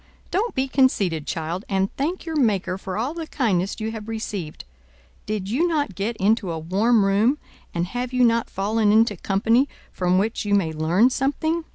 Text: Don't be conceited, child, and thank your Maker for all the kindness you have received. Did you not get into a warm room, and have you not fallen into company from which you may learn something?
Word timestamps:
Don't 0.31 0.55
be 0.55 0.67
conceited, 0.67 1.27
child, 1.27 1.63
and 1.69 1.95
thank 1.95 2.25
your 2.25 2.35
Maker 2.35 2.75
for 2.75 2.97
all 2.97 3.13
the 3.13 3.27
kindness 3.27 3.79
you 3.79 3.91
have 3.91 4.07
received. 4.07 4.65
Did 5.27 5.47
you 5.47 5.67
not 5.67 5.93
get 5.93 6.17
into 6.17 6.51
a 6.51 6.57
warm 6.57 7.05
room, 7.05 7.37
and 7.71 7.85
have 7.85 8.11
you 8.11 8.23
not 8.25 8.49
fallen 8.49 8.91
into 8.91 9.15
company 9.15 9.69
from 9.91 10.17
which 10.17 10.43
you 10.43 10.55
may 10.55 10.73
learn 10.73 11.11
something? 11.11 11.65